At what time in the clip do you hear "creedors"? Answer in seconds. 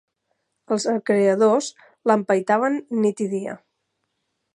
1.09-1.67